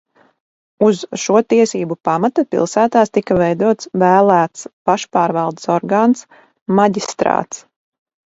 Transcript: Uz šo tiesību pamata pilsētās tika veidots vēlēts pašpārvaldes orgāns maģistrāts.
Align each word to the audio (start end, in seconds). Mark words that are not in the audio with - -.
Uz 0.85 1.01
šo 1.23 1.41
tiesību 1.53 1.97
pamata 2.09 2.43
pilsētās 2.55 3.13
tika 3.17 3.37
veidots 3.41 3.91
vēlēts 4.05 4.65
pašpārvaldes 4.91 5.71
orgāns 5.77 6.25
maģistrāts. 6.83 7.63